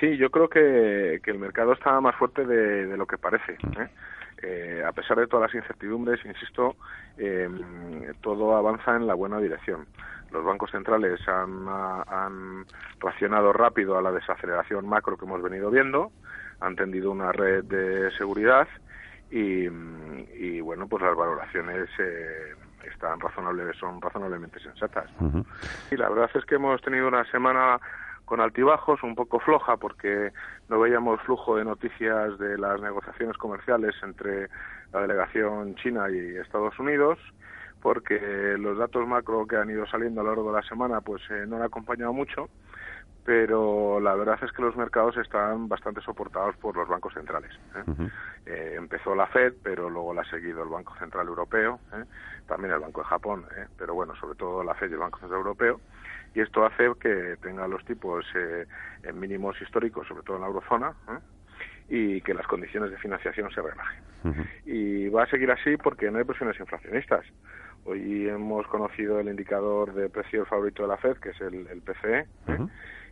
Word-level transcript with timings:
Sí, 0.00 0.16
yo 0.16 0.30
creo 0.30 0.48
que, 0.48 1.20
el 1.24 1.38
mercado 1.38 1.72
está 1.72 2.00
más 2.00 2.14
fuerte 2.16 2.44
de, 2.46 2.96
lo 2.96 3.06
que 3.06 3.18
parece. 3.18 3.52
¿eh? 3.52 3.88
Eh, 4.42 4.84
a 4.86 4.92
pesar 4.92 5.18
de 5.18 5.26
todas 5.26 5.52
las 5.52 5.62
incertidumbres, 5.62 6.24
insisto, 6.24 6.76
em, 7.16 7.58
todo 8.20 8.56
avanza 8.56 8.94
en 8.94 9.06
la 9.06 9.14
buena 9.14 9.38
dirección. 9.38 9.86
Los 10.30 10.44
bancos 10.44 10.70
centrales 10.70 11.20
han, 11.26 11.66
han 11.68 12.64
racionado 13.00 13.52
rápido 13.52 13.98
a 13.98 14.02
la 14.02 14.12
desaceleración 14.12 14.86
macro 14.86 15.16
que 15.16 15.24
hemos 15.24 15.42
venido 15.42 15.70
viendo, 15.70 16.12
han 16.60 16.76
tendido 16.76 17.10
una 17.10 17.32
red 17.32 17.64
de 17.64 18.10
seguridad 18.12 18.68
y, 19.30 20.60
bueno, 20.60 20.86
pues 20.88 21.02
las 21.02 21.16
valoraciones 21.16 21.88
eh, 21.98 22.54
están 22.84 23.20
razonables, 23.20 23.76
son 23.76 24.00
razonablemente 24.00 24.58
sensatas. 24.60 25.10
Y 25.90 25.96
la 25.96 26.08
verdad 26.08 26.30
es 26.34 26.44
que 26.44 26.54
hemos 26.54 26.80
tenido 26.82 27.08
una 27.08 27.24
semana 27.30 27.78
con 28.28 28.40
altibajos, 28.40 29.02
un 29.02 29.14
poco 29.14 29.40
floja 29.40 29.76
porque 29.78 30.32
no 30.68 30.78
veíamos 30.78 31.20
flujo 31.22 31.56
de 31.56 31.64
noticias 31.64 32.38
de 32.38 32.58
las 32.58 32.80
negociaciones 32.80 33.36
comerciales 33.38 33.94
entre 34.02 34.48
la 34.92 35.00
delegación 35.00 35.74
china 35.76 36.10
y 36.10 36.36
Estados 36.36 36.78
Unidos 36.78 37.18
porque 37.80 38.56
los 38.58 38.76
datos 38.76 39.06
macro 39.06 39.46
que 39.46 39.56
han 39.56 39.70
ido 39.70 39.86
saliendo 39.86 40.20
a 40.20 40.24
lo 40.24 40.30
largo 40.30 40.50
de 40.52 40.60
la 40.60 40.68
semana 40.68 41.00
pues 41.00 41.22
eh, 41.30 41.44
no 41.46 41.56
han 41.56 41.62
acompañado 41.62 42.12
mucho 42.12 42.48
pero 43.28 44.00
la 44.00 44.14
verdad 44.14 44.38
es 44.42 44.50
que 44.52 44.62
los 44.62 44.74
mercados 44.74 45.18
están 45.18 45.68
bastante 45.68 46.00
soportados 46.00 46.56
por 46.56 46.74
los 46.74 46.88
bancos 46.88 47.12
centrales. 47.12 47.50
¿eh? 47.74 48.08
Eh, 48.46 48.74
empezó 48.78 49.14
la 49.14 49.26
Fed, 49.26 49.52
pero 49.62 49.90
luego 49.90 50.14
la 50.14 50.22
ha 50.22 50.30
seguido 50.30 50.62
el 50.62 50.70
Banco 50.70 50.94
Central 50.98 51.26
Europeo, 51.26 51.78
también 52.46 52.72
el 52.72 52.80
Banco 52.80 53.02
de 53.02 53.06
Japón, 53.06 53.44
pero 53.76 53.92
bueno, 53.92 54.16
sobre 54.16 54.34
todo 54.34 54.64
la 54.64 54.74
Fed 54.76 54.88
y 54.88 54.94
el 54.94 55.00
Banco 55.00 55.18
Central 55.18 55.40
Europeo, 55.40 55.78
y 56.34 56.40
esto 56.40 56.64
hace 56.64 56.90
que 56.98 57.36
tenga 57.42 57.68
los 57.68 57.84
tipos 57.84 58.24
eh, 58.34 58.64
en 59.02 59.20
mínimos 59.20 59.60
históricos, 59.60 60.08
sobre 60.08 60.22
todo 60.22 60.36
en 60.36 60.42
la 60.44 60.48
eurozona, 60.48 60.94
¿eh? 61.10 61.18
y 61.90 62.20
que 62.22 62.32
las 62.32 62.46
condiciones 62.46 62.90
de 62.90 62.96
financiación 62.96 63.50
se 63.50 63.60
relajen. 63.60 64.02
Y 64.64 65.10
va 65.10 65.24
a 65.24 65.26
seguir 65.26 65.50
así 65.50 65.76
porque 65.76 66.10
no 66.10 66.16
hay 66.16 66.24
presiones 66.24 66.58
inflacionistas. 66.58 67.26
Hoy 67.90 68.28
hemos 68.28 68.66
conocido 68.66 69.18
el 69.18 69.28
indicador 69.28 69.94
de 69.94 70.10
precio 70.10 70.44
favorito 70.44 70.82
de 70.82 70.88
la 70.88 70.98
Fed, 70.98 71.16
que 71.16 71.30
es 71.30 71.40
el, 71.40 71.64
PCE, 71.80 72.18
¿eh? 72.18 72.66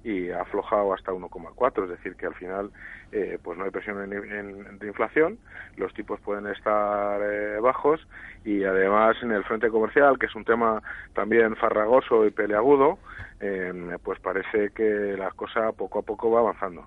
y 0.05 0.29
ha 0.29 0.43
aflojado 0.43 0.93
hasta 0.93 1.13
1,4, 1.13 1.85
es 1.85 1.89
decir, 1.89 2.15
que 2.15 2.27
al 2.27 2.35
final 2.35 2.71
eh, 3.11 3.39
pues 3.43 3.57
no 3.57 3.65
hay 3.65 3.71
presión 3.71 4.11
de 4.11 4.87
inflación, 4.87 5.39
los 5.77 5.95
tipos 5.95 6.21
pueden 6.21 6.47
estar 6.49 7.23
eh, 7.25 7.59
bajos 7.59 8.07
y 8.45 8.65
además 8.65 9.17
en 9.23 9.33
el 9.33 9.45
frente 9.45 9.71
comercial, 9.71 10.19
que 10.19 10.27
es 10.27 10.35
un 10.35 10.45
tema 10.45 10.83
también 11.15 11.57
farragoso 11.57 12.27
y 12.27 12.31
peleagudo, 12.31 12.99
eh, 13.41 13.97
pues 14.05 14.21
parece 14.21 14.73
que 14.75 15.17
la 15.17 15.31
cosa 15.31 15.73
poco 15.73 16.01
a 16.01 16.03
poco 16.03 16.31
va 16.31 16.41
avanzando. 16.41 16.87